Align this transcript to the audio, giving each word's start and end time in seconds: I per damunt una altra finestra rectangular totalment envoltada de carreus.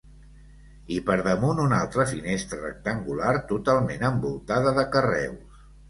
I 0.95 0.97
per 1.09 1.17
damunt 1.27 1.61
una 1.65 1.83
altra 1.85 2.07
finestra 2.13 2.59
rectangular 2.65 3.37
totalment 3.55 4.11
envoltada 4.13 4.77
de 4.81 4.93
carreus. 4.99 5.67